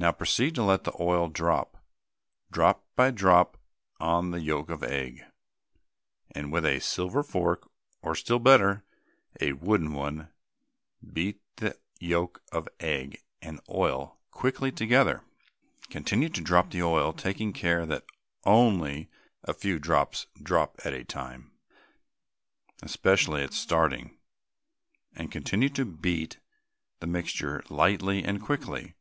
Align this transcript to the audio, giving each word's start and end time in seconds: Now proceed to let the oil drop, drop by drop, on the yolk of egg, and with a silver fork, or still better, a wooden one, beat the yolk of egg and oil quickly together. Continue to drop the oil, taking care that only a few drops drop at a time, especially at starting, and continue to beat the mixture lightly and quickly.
Now 0.00 0.12
proceed 0.12 0.54
to 0.54 0.62
let 0.62 0.84
the 0.84 0.92
oil 1.00 1.28
drop, 1.28 1.76
drop 2.52 2.84
by 2.94 3.10
drop, 3.10 3.58
on 3.98 4.30
the 4.30 4.40
yolk 4.40 4.70
of 4.70 4.84
egg, 4.84 5.22
and 6.30 6.52
with 6.52 6.64
a 6.64 6.78
silver 6.78 7.24
fork, 7.24 7.68
or 8.00 8.14
still 8.14 8.38
better, 8.38 8.84
a 9.40 9.54
wooden 9.54 9.92
one, 9.94 10.28
beat 11.04 11.40
the 11.56 11.76
yolk 11.98 12.40
of 12.52 12.68
egg 12.78 13.20
and 13.42 13.58
oil 13.68 14.20
quickly 14.30 14.70
together. 14.70 15.24
Continue 15.90 16.28
to 16.28 16.40
drop 16.42 16.70
the 16.70 16.80
oil, 16.84 17.12
taking 17.12 17.52
care 17.52 17.84
that 17.84 18.04
only 18.44 19.10
a 19.42 19.52
few 19.52 19.80
drops 19.80 20.28
drop 20.40 20.76
at 20.84 20.92
a 20.94 21.02
time, 21.04 21.50
especially 22.84 23.42
at 23.42 23.52
starting, 23.52 24.16
and 25.16 25.32
continue 25.32 25.70
to 25.70 25.84
beat 25.84 26.38
the 27.00 27.08
mixture 27.08 27.64
lightly 27.68 28.22
and 28.22 28.40
quickly. 28.40 28.94